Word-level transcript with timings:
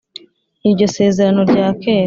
Iryo 0.67 0.87
sezerano 0.95 1.41
rya 1.51 1.67
kera 1.81 1.99